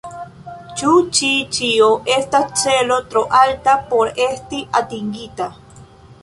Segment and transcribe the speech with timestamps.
[0.77, 1.27] Ĉu ĉi
[1.57, 5.49] ĉio estas celo tro alta por esti atingita?